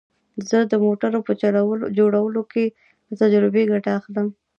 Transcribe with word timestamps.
زه 0.49 0.57
د 0.71 0.73
موټرو 0.85 1.19
په 1.27 1.31
جوړولو 1.97 2.41
کې 2.51 2.65
له 3.07 3.13
تجربې 3.21 3.63
ګټه 3.71 3.89
اخلم 3.99 4.27